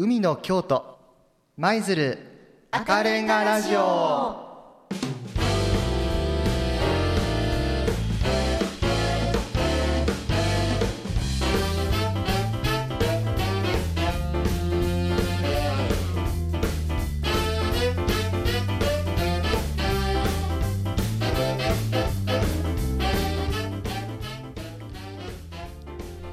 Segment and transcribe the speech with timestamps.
[0.00, 0.96] 海の京都
[1.56, 2.20] 舞鶴
[2.70, 4.46] 赤レンガラジオ。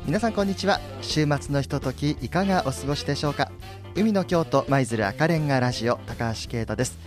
[0.06, 0.80] 皆さんこんにちは。
[1.02, 3.52] 週末のひとときいかがお過ごしでしょうか？
[3.98, 6.98] 海の京都舞鶴赤レンガラジオ高橋啓太です。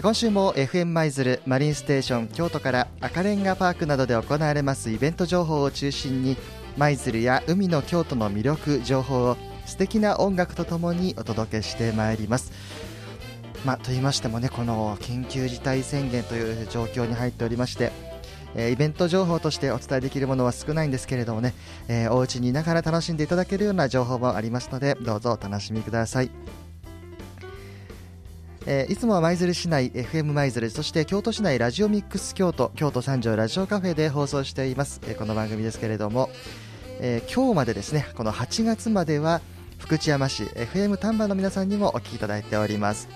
[0.00, 6.38] 今週も FM 舞鶴マリンステーション京都から赤レンガパークなどで行われますイベント情報を中心に
[6.78, 12.50] 舞鶴や海の京都の魅力情報を素敵な音楽とともにお届けしてまいります。
[13.66, 17.92] まあ、と言いましてもねこの緊急事態宣言という状況に入っておりまして
[18.54, 21.54] え、イベント情報としてお伝えできるものは少ないんですけれどもね、
[21.88, 26.30] えー、お家にいながら楽しんでいただけるような情報もありますのでどうぞお楽しみください。
[28.66, 36.30] えー、いつもは舞鶴市内 FM 舞鶴そして京都市内ラジオミックス京都京都三条ラジオカフェで放送しています、えー、この番組ですけれども、
[37.00, 39.40] えー、今日までですねこの8月までは
[39.78, 43.08] 福知山市 FM 丹波の皆さんにもお聞きいただいております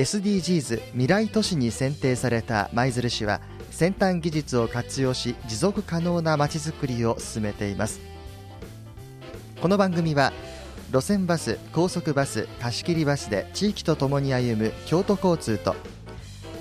[0.00, 8.00] SDGs 未来都市に選定された舞鶴市は先端技術を活用し持続可能なまちづくりを進めています。
[9.60, 10.32] この番組は
[10.90, 15.76] 路線バス高速バス貸切バスで地域とともに歩む京都交通と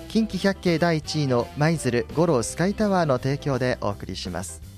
[0.09, 4.68] 近畿百景第1位の舞鶴五郎スカイタワーの提供でお送りします。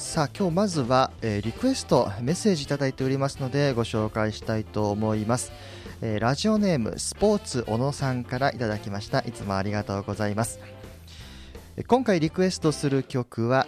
[0.00, 5.52] さあ今日まずは、えー、リクエストメッセージいただいておりますのでご紹介したいと思います、
[6.00, 9.20] えー、ラジオネームスポーツ小野さんからいただきました。
[9.20, 10.58] いつもありがとうございます。
[11.86, 13.66] 今回リクエストする曲は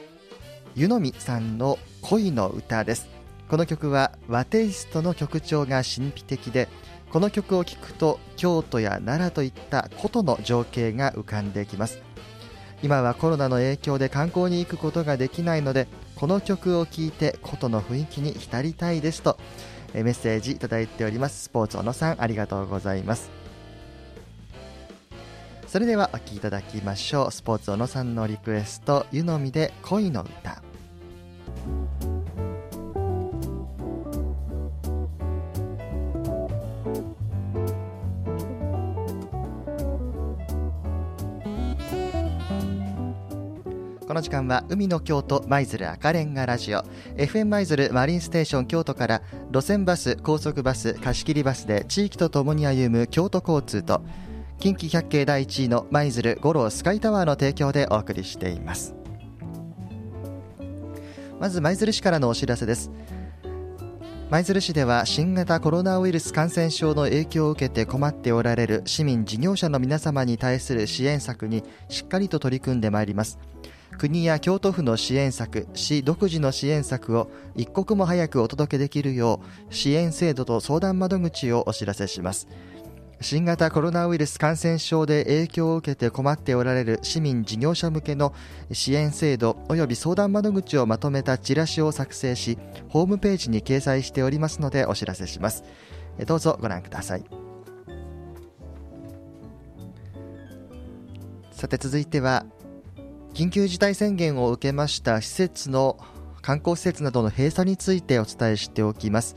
[0.75, 3.09] 湯飲さんの恋の歌です。
[3.49, 6.69] この曲は和テイストの曲調が神秘的で
[7.13, 12.01] この曲を聴くと京都や奈良といった古都の情景が浮かんできます。
[12.83, 15.87] 今はコロナの影響で観光に行くことができないので
[16.23, 19.37] この曲を聴いて琴の雰囲気に浸りたいですと
[19.93, 21.43] メッセージいただいております。
[21.43, 23.29] スポーツ小野さんありがとうございます。
[25.67, 27.33] それではお聴きいただきましょう。
[27.33, 30.63] スポーツ小野さんのリクエスト湯のみで恋の歌。
[44.13, 46.83] この時間は海の京都舞鶴赤レンガラジオ。
[47.17, 54.03] FM 舞鶴マリンステーション京都から路線バス高速バス貸切バスで地域とともに歩む京都交通と
[54.59, 58.95] 近畿百景第1位の舞鶴五郎スカイタワーの提供でお送りしています。
[61.41, 62.91] まず舞鶴市からのお知らせです。
[64.29, 73.39] 舞鶴市では新型コロナウイルス感染症の影響を受けて困っておられる市民事業者の皆様に対する支援策にしっかりと取り組んでまいります。
[73.99, 82.49] 国や京都府の支援策、市独自の支援策を一刻も早くお届けできるよう支援制度と相談窓口をお知らせします。
[83.23, 88.35] 新型コロナウイルス感染症で影響を受けて困っておられる市民事業者向けの
[88.73, 92.59] 支援制度及び相談窓口をまとめたチラシを作成し
[92.89, 95.63] ホームページに掲載しておりますのでお知らせします
[96.27, 97.25] どうぞご覧ください
[101.53, 102.45] さて続いては
[103.35, 105.97] 緊急事態宣言を受けました施設の
[106.43, 109.37] 観光施設などの閉鎖についてお伝えしておきます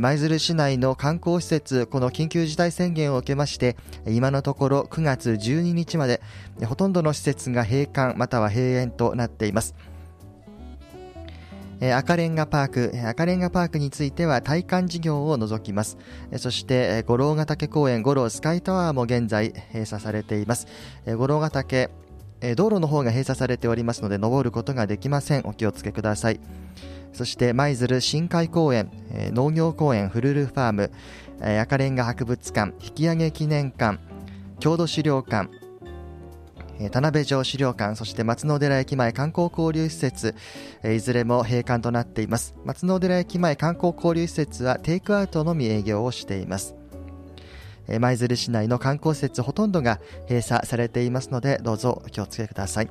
[0.00, 6.22] 舞鶴市内の観光施設この緊急事態宣言を受けまして今のところ9月12日まで
[6.64, 9.74] ほとんどの施設が閉館または閉園となっています
[11.80, 15.96] 赤レンガパーク、赤レンガパークについては体感事業を除きます。
[16.36, 20.66] そして、五郎ヶ岳公園、五郎スカイタワーも現在閉鎖されています。
[21.06, 21.88] 五郎ヶ岳、
[22.40, 25.42] え道路の方が閉鎖されておりますので登ることができません。
[25.44, 26.40] お気をつけください。
[27.12, 30.92] そして舞鶴深海公園、え農業公園フルルファーム、
[31.40, 33.98] え赤レンガ博物館引き上げ記念館
[34.60, 35.48] 郷土資料館
[36.90, 40.36] 田辺城資料館そして松野寺駅前観光交流施設
[40.84, 42.54] いずれも閉館となっています。
[42.64, 46.77] 松野寺駅前観光交流施設はテイクアウトのみ営業をしています。
[47.98, 52.90] 舞鶴市内の観光施設ほとんどが閉鎖されていますのでどうぞお気をつけください。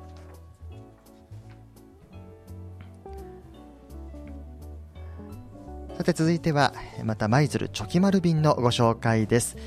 [5.98, 6.74] さて続いては
[7.04, 9.58] また舞鶴チョキ丸便のご紹介です。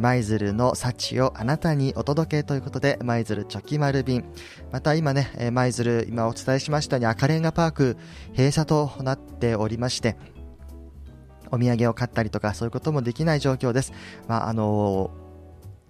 [0.00, 4.24] 舞鶴の幸をあなたにお届けということで舞鶴チョキ丸便
[4.72, 7.98] また今ね舞鶴今お伝えしましたに赤レンガパーク
[8.30, 10.16] 閉鎖となっておりまして
[11.54, 13.92] お土産を買ったりとかそういうこともできない状況です、
[14.28, 15.24] まあ、あのー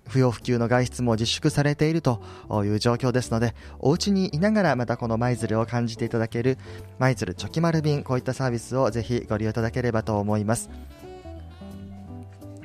[0.08, 2.22] 不要不急の外出も自粛されていると
[2.64, 6.58] いう状況ですので、お家にいながらまたこの舞鶴を感じていただける
[6.98, 10.68] 舞鶴チョキ丸便、こういったサービスをぜひご利用いただければと思います。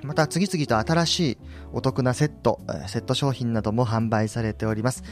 [0.04, 1.38] また次々と新しい
[1.72, 5.04] お得なセット、セット商品なども販売されております。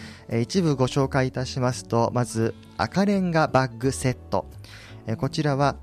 [0.41, 4.49] 一部ご紹介いたしますと、まず赤レンガバッグセット。
[5.17, 5.77] こちらは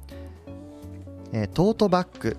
[1.53, 2.37] トートバッグ、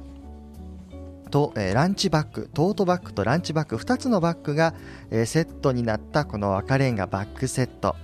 [1.35, 4.73] と、え、ランチバッグ、トートバッグとランチバッグ、2つのバッグが、
[5.11, 7.97] え、セットになったこの赤レンガバッグセット。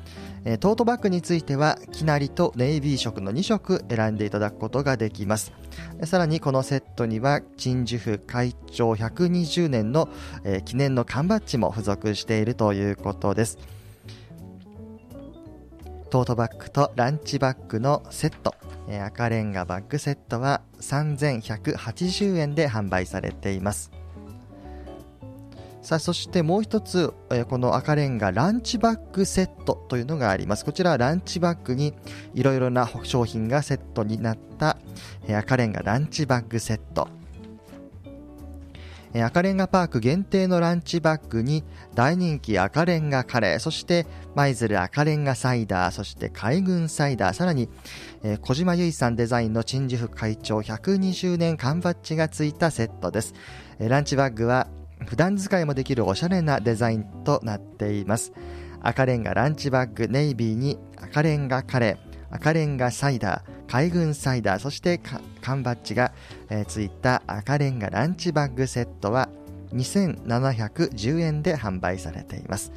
[0.44, 5.54] え、トートバッグについては、きなりとネイビー色の2色選んでいただくことができます。
[6.04, 10.10] さらにこのセットには、鎮守府会長120年の、
[10.44, 13.60] え、記念の缶バッジも付属しているということです。
[16.12, 18.54] トートバッグとランチバッグのセット。
[18.90, 23.92] え赤レンガバッグセットは3180円で販売されています。
[25.81, 30.66] さあそしてもう一つ、えこの赤レンガランチバッグセットというのがあります。
[30.66, 31.94] こちらはランチバッグに
[32.34, 34.75] いろいろな商品がセットになった、
[35.30, 37.07] え赤レンガランチバッグセット。
[39.13, 47.68] 赤レンガパーク限定のランチバッグに大人気赤レンガカレー、そして舞鶴赤レンガサイダー、そして海軍サイダー、さらに、
[48.42, 53.34] 小島由依さんデザインの鎮守府会長120年缶バッジがついたセットです。
[53.80, 54.68] ランチバッグは
[55.08, 58.31] 普段使いもできるおしゃれなデザインとなっています。
[58.81, 65.02] 赤レンガランチバッグネイビーに赤レンガカレー、赤レンガサイダー、海軍サイダー、そして
[65.42, 66.14] 缶バッジが、
[66.51, 69.30] えー、ついた赤レンガランチバッグセットは
[69.74, 72.74] 2710円で販売されています。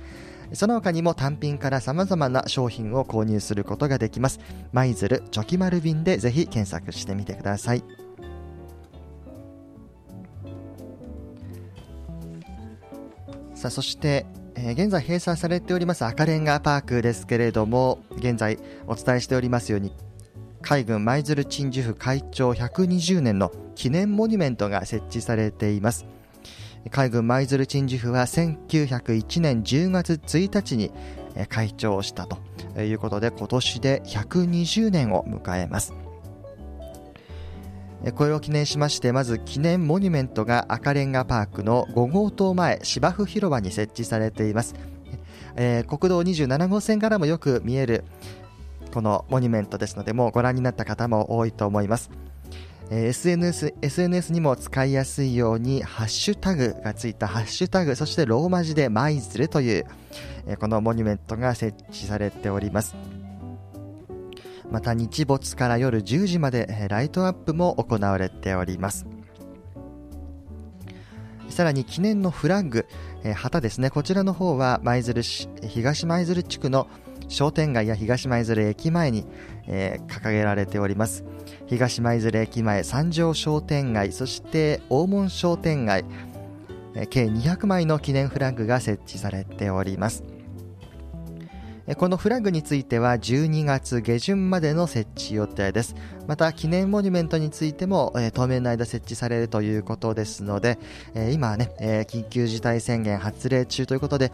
[0.52, 4.38] その他にも単品から様々な商品を購入することができます。
[4.72, 7.82] 舞鶴チョキ丸便でぜひ検索してみてください。
[13.56, 19.92] さあ、そして、えー、現在閉鎖されております赤レンガパークですけれども、現在お伝えしておりますように、
[20.64, 26.06] 海軍舞鶴鎮守府会長120年の記念モニュメントが設置されています。
[26.90, 30.90] 海軍舞鶴鎮守府は1901年10月1日に
[31.50, 32.38] 開庁したと
[32.80, 35.94] いうことで今年で120年を迎えます
[38.14, 44.74] これを記念しましてまず記念モニュメントが赤レンガパークの5号棟前芝生広場に設置されています、
[45.56, 48.04] えー、国道27号線からもよく見える
[48.94, 52.12] このモニュメントですのでもうご覧になった方も多いと思います。
[52.90, 59.86] え SNS, SNS にも使いやすいようにハッシュタグがついたハッシュタグそしてローマ字で舞鶴という、
[60.46, 62.94] えこのモニュメントが設置されております。
[64.70, 69.06] また日没から夜10時までライトアップも行われております。
[71.48, 72.86] さらに記念のフラッグ、
[73.24, 73.90] え旗ですね。
[73.90, 76.86] こちらの方は舞鶴市東舞鶴地区の
[77.28, 79.26] 商店街や東舞鶴駅前に、
[79.66, 81.24] えー、掲げられております。
[81.66, 86.04] 東舞鶴駅前三条商店街そして大門商店街、
[86.94, 90.33] えー、計200枚の記念フラッグが設置されております。
[91.98, 95.94] このフラッグについては12月下旬までの設置予定です。
[96.26, 100.78] また記念モニュメントについても、当面の間設置されるということですので、
[101.32, 104.32] 今はね、緊急事態宣言発令中ということで、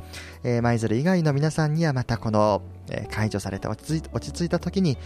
[0.62, 2.62] 舞鶴以外の皆さんにはまたこの、
[3.10, 4.00] 解除されて落ち
[4.32, 4.96] 着いた時に、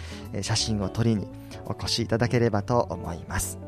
[0.42, 1.26] 写真を撮りに
[1.64, 3.58] お越しいただければと思います。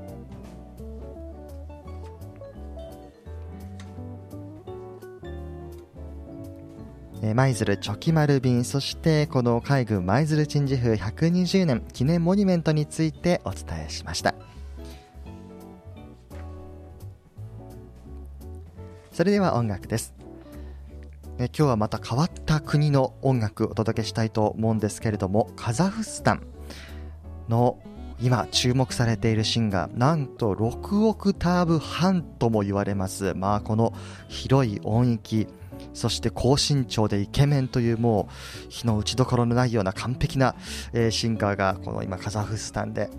[7.34, 14.34] 舞鶴チョキ丸便そしてこの海軍舞鶴鎮守府120年記念モニュメントについてお伝えしました。
[19.12, 20.14] それでは音楽です。
[21.38, 26.42] え今日はまた変わった国の音楽をお届けしたいと思うんですけれどもカザフスタン
[27.48, 27.78] の
[28.20, 33.34] 今注目されているシンガーなんと6オクターブ半とも言われます。
[33.34, 33.92] まあこの
[34.28, 35.46] 広い音域
[35.94, 38.28] そして高身長でイケメンというも
[38.68, 40.54] う日の打ちどころのないような完璧な、
[40.92, 43.10] え、シンガーがこの今カザフスタンで、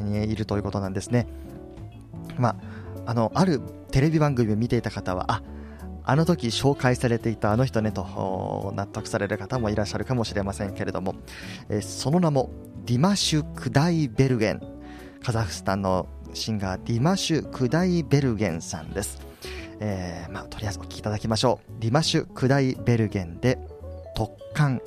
[0.00, 1.26] いるということなんですね。
[2.36, 2.56] まあ、
[3.06, 3.60] あのある
[3.90, 5.42] テレビ番組を見ていた方はあ
[6.04, 11.16] あの時紹介されていたあの人ねと納得される方もいらっしゃるかもしれませんけれども、
[11.68, 12.50] え、その名も
[12.86, 14.62] ディマシュ・クダイベルゲン
[15.22, 19.20] カザフスタンのシンガーディマシュ・クダイベルゲンさんです、
[19.80, 21.80] えーまあ、とりあえずお聴きいただきましょう。
[21.80, 23.58] ディマシュ・クダイベルゲンで
[24.14, 24.80] 特艦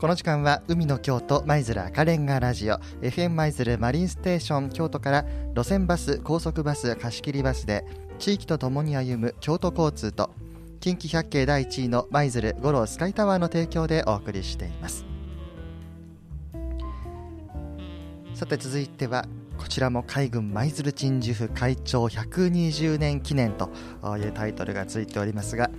[0.00, 7.84] この時間は海の京都舞鶴赤レンガラジオ FM 舞鶴マリンステーション京都から路線バス高速バス貸し切りバスで
[8.18, 10.30] 地域とともに歩む京都交通と
[10.80, 15.09] 近畿百景第1位の舞鶴五郎スカイタワーの提供でお送りしています。
[18.40, 19.26] さて続いては
[19.58, 23.68] こちらも海軍舞鶴鎮守府会長120年記念と
[24.16, 25.70] いうタイトルがついておりますが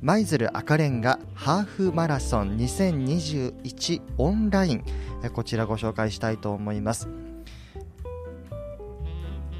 [0.00, 4.84] 舞鶴赤レンガハーフマラソン2021オンライン
[5.34, 7.06] こちらご紹介したいと思います。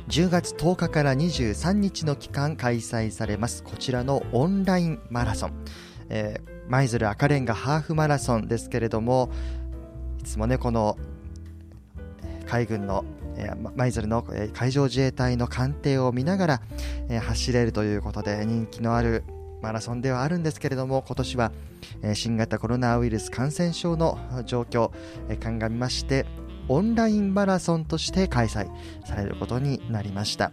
[0.08, 5.52] 10月10日から23日の期間開催されますこちらのオンラインマラソン。
[6.68, 9.30] 舞鶴赤レンガハーフマラソンですけれども
[10.20, 10.96] いつもねこの
[12.46, 13.04] 海軍の
[13.74, 14.24] 舞鶴の
[14.54, 16.62] 海上自衛隊の艦艇を見ながら
[17.20, 19.24] 走れるということで人気のある
[19.62, 21.52] マラソンではあるんですけれども今年は
[22.14, 24.90] 新型コロナウイルス感染症の状況
[25.40, 26.26] 鑑みまして
[26.68, 28.68] オンラインマラソンとして開催
[29.04, 30.52] されることになりました。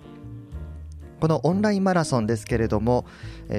[1.19, 3.05] このオンラインマラソンですけれども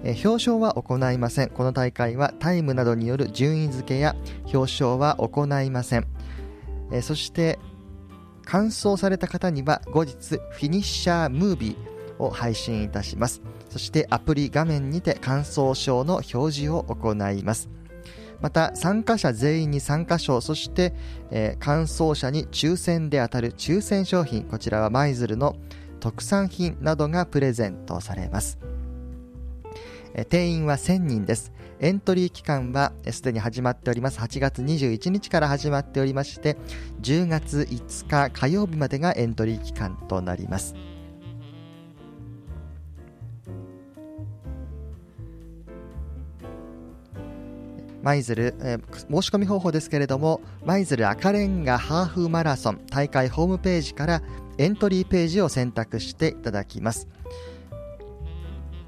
[0.05, 1.51] 表彰は行いません。
[1.51, 4.17] この大会はタイムなどによる順位付けや
[4.53, 6.07] 表彰は行いません。
[7.03, 7.59] そして
[8.45, 13.41] 完走された方には後日フィニッシャームービーを配信いたします。
[13.71, 17.71] そしてアプリ画面にて完走証の表示を行います。
[18.43, 20.93] また参加者全員に参加賞そして、
[21.31, 25.57] えー、完走者に抽選で当たる抽選商品こちらは舞鶴の
[26.01, 28.59] 特産品などがプレゼントされます、
[30.15, 31.53] えー、定員は1000人です。
[31.79, 34.21] エントリー期間はすでに始まっております。
[34.21, 36.57] 8月21日から始まっておりまして
[37.01, 40.77] 10月5日火曜日までがエントリー期間となります。
[48.03, 54.23] 舞鶴、えー、申し込み方法ですけれども舞鶴赤レンガハーフマラソン大会ホームページから
[54.59, 57.09] エントリーページを選択していただきます。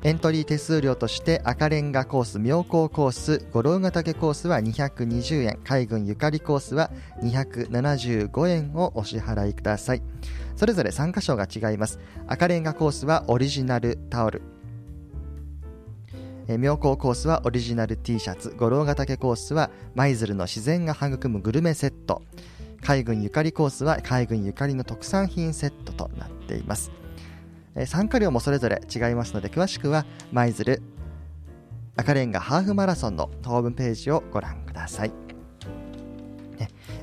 [0.03, 6.91] エントリー手数料として赤レンガコース妙高コース五郎ヶ岳コースは220円海軍ゆかりコースは
[7.23, 10.03] 275円をお支払いください。
[10.57, 11.99] それぞれ参加賞が違います。
[12.27, 14.54] 赤レンガコースはオリジナルタオル。
[16.47, 18.55] え妙高コースはオリジナル T シャツ。
[18.57, 22.23] 五郎ヶ岳コースは舞鶴の自然が育むグルメセット。
[22.85, 26.93] 海軍ゆかりコースは海軍ゆかりの特産品セットとなっています、
[27.75, 30.83] え参加料もそれぞれ違いますので詳しくは舞鶴
[31.97, 35.13] 赤レンガハーフマラソンのホームページをご覧ください。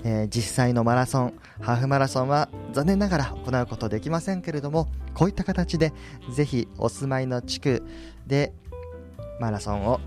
[0.04, 5.94] えー、実際のマラソンハーフマラソンは残念ながら行うことできませんけれどもこういった形で
[6.34, 7.84] ぜひお住まいの地区
[8.26, 8.52] で
[9.40, 10.00] マラソンを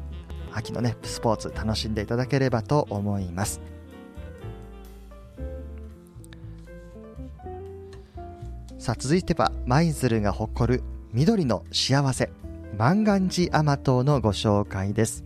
[0.52, 3.60] 秋のねスポーツ楽しんでいただければと思います。
[8.78, 10.82] さあ続いては舞鶴が誇る
[11.12, 12.30] 緑の幸せ
[12.76, 15.24] 万願寺甘党のご紹介です。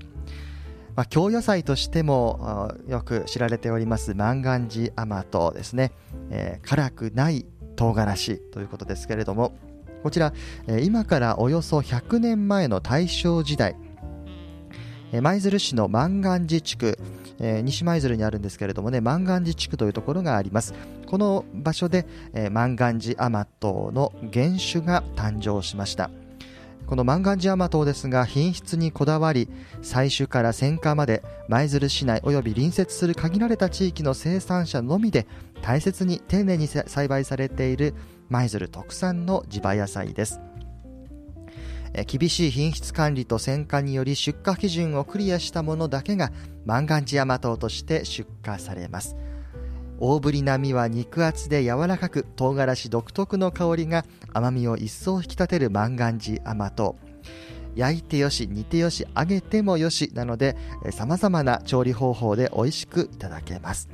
[0.94, 5.92] まあ、京野菜としてもよく知られております万願寺甘党ですね、
[6.30, 9.56] えー、辛くない唐辛子ということですけれども
[10.02, 10.32] こちら、
[10.82, 13.76] 今からおよそ100年前の大正時代
[15.12, 16.98] 舞鶴市の万願寺地区、
[17.38, 20.74] 西舞鶴にあるんですけれどもね万願寺地区というところがあります。
[21.06, 26.10] この場所で、えー、万願寺甘党の原種が誕生しました。
[26.86, 29.48] この万願寺甘党ですが品質にこだわり
[29.82, 35.26] 採取から選果まで舞鶴市内及び隣接する限られた地域の生産者のみで
[35.60, 37.94] 大切に丁寧に栽培されている
[38.28, 40.40] 舞鶴特産の地場野菜です。
[42.06, 46.30] 厳しい品質管理と選果により出荷基準をクリアしたものだけが
[46.66, 49.16] 万願寺甘党として出荷されます。
[50.00, 56.96] 大ぶりな身は肉厚で柔らかく唐辛子独特の香りが甘みを一層引き立てる万願寺甘と
[57.74, 60.56] 焼いてよし煮てよし揚げてもよしなので
[60.90, 63.88] さまざまな調理方法で美味しくいただけます。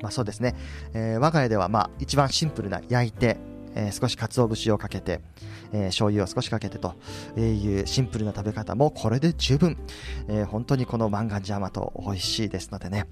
[0.00, 0.54] まあ、そうですね、
[0.94, 3.36] えー、我が家ではまあ一番シンプルな焼いて、
[3.74, 5.20] えー、少し鰹節をかけて、
[5.72, 6.94] えー、醤油を少しかけてと
[7.36, 9.76] いうシンプルな食べ方もこれで十分、
[10.28, 13.06] えー、本当にこの万願寺甘と美味しいですのでね。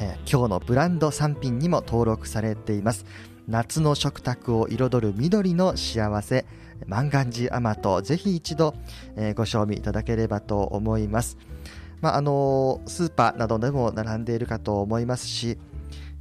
[0.00, 3.04] えー、今日のブランド産品にも登録されています。
[3.48, 6.44] 夏の食卓を彩る緑の幸せ
[6.86, 8.74] 万願寺甘とぜひ一度、
[9.16, 11.38] えー、ご賞味いただければと思います、
[12.00, 15.58] まあ、あの、スーパーなどでも並んでいるかと思いますし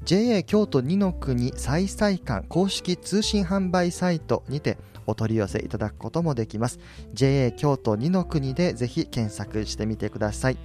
[0.08, 6.80] JA 京都二の国再々館公式通信販売サイトにてお取り寄せいただくこともできます。
[7.14, 10.58] JA 京都二の国でぜひ検索してみてください。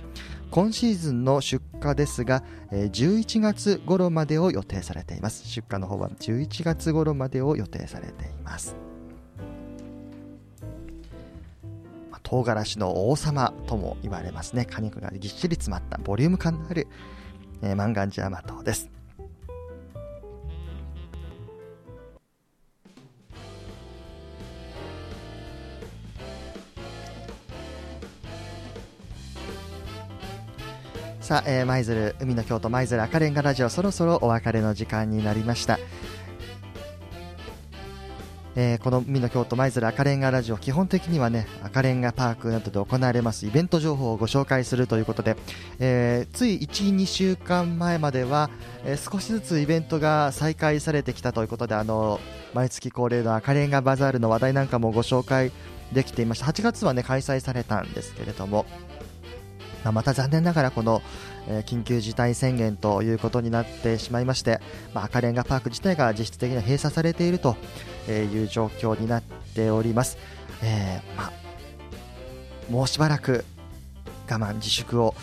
[0.52, 5.48] 今シーズンの出荷ですが、11月頃までを予定されています。
[5.48, 8.91] 出荷の方は11月頃までを予定されています。
[12.32, 14.64] 唐辛子の王様とも言われますね。
[14.64, 16.88] 果肉がぎっしり詰まったボリューム感のある、
[17.60, 18.88] えー、万願寺甘党です。
[31.20, 35.78] さあ、えー、舞鶴海の京都舞鶴赤レンガラジオそろそろお別れの時間になりました、
[38.54, 45.36] えー、この海の京都舞鶴赤レンガラジオ基本的にはね赤レンガパークなどで行われますイベント情報をご紹介するということで、
[45.78, 48.50] えー、つい12週間前までは、
[48.84, 52.20] えー、少しずつイベントが再開されてきたということであの
[52.54, 55.50] 毎月恒例の赤レンガバザールの話題なんかもご紹介
[55.92, 56.46] できていました。
[56.46, 58.64] 8月はね開催されたんですけれども
[59.84, 61.02] まあ、また残念ながらこの、
[61.48, 64.60] え、緊急事態宣言ということになってしまいまして、
[64.94, 67.56] まあ、赤レンガパーク自体が実質的に閉鎖されていると
[68.08, 70.18] いう状況になっております。
[70.62, 71.32] えー、まあ、
[72.70, 73.44] もうしばらく
[74.30, 75.14] 我慢自粛を